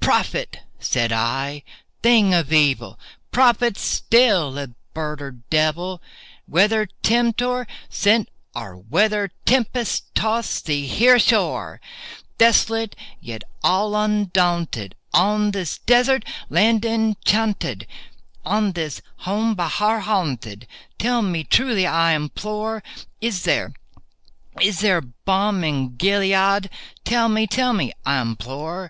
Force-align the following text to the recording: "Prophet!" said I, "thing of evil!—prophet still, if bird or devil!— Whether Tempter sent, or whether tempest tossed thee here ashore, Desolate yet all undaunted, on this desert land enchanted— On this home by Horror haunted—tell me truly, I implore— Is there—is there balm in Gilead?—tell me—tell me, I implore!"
"Prophet!" 0.00 0.60
said 0.78 1.12
I, 1.12 1.62
"thing 2.02 2.32
of 2.32 2.50
evil!—prophet 2.50 3.76
still, 3.76 4.56
if 4.56 4.70
bird 4.94 5.20
or 5.20 5.32
devil!— 5.50 6.00
Whether 6.46 6.88
Tempter 7.02 7.66
sent, 7.90 8.30
or 8.54 8.76
whether 8.76 9.30
tempest 9.44 10.04
tossed 10.14 10.64
thee 10.64 10.86
here 10.86 11.16
ashore, 11.16 11.82
Desolate 12.38 12.96
yet 13.20 13.44
all 13.62 13.94
undaunted, 13.94 14.94
on 15.12 15.50
this 15.50 15.76
desert 15.76 16.24
land 16.48 16.86
enchanted— 16.86 17.86
On 18.42 18.72
this 18.72 19.02
home 19.28 19.54
by 19.54 19.68
Horror 19.68 20.00
haunted—tell 20.00 21.20
me 21.20 21.44
truly, 21.44 21.86
I 21.86 22.12
implore— 22.14 22.82
Is 23.20 23.42
there—is 23.42 24.80
there 24.80 25.02
balm 25.02 25.62
in 25.62 25.96
Gilead?—tell 25.96 27.28
me—tell 27.28 27.74
me, 27.74 27.92
I 28.06 28.22
implore!" 28.22 28.82